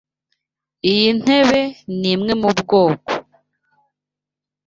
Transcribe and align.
Iyi 0.91 1.09
ntebe 1.19 1.61
nimwe 2.01 2.31
mubwoko. 2.41 3.11